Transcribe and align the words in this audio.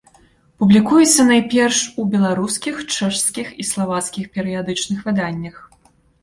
Публікуецца 0.61 1.25
найперш 1.31 1.77
у 2.03 2.05
беларускіх, 2.13 2.75
чэшскіх 2.95 3.53
і 3.65 3.67
славацкіх 3.73 4.25
перыядычных 4.39 5.05
выданнях. 5.13 5.55